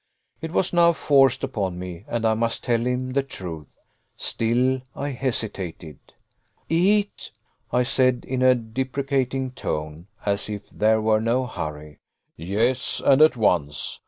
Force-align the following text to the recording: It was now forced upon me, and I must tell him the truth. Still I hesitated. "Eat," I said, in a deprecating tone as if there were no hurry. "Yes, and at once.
It 0.41 0.49
was 0.51 0.73
now 0.73 0.93
forced 0.93 1.43
upon 1.43 1.77
me, 1.77 2.05
and 2.07 2.25
I 2.25 2.33
must 2.33 2.63
tell 2.63 2.79
him 2.87 3.11
the 3.13 3.21
truth. 3.21 3.77
Still 4.17 4.81
I 4.95 5.09
hesitated. 5.09 5.99
"Eat," 6.67 7.29
I 7.71 7.83
said, 7.83 8.25
in 8.27 8.41
a 8.41 8.55
deprecating 8.55 9.51
tone 9.51 10.07
as 10.25 10.49
if 10.49 10.71
there 10.71 10.99
were 11.01 11.21
no 11.21 11.45
hurry. 11.45 11.99
"Yes, 12.35 12.99
and 13.05 13.21
at 13.21 13.37
once. 13.37 13.99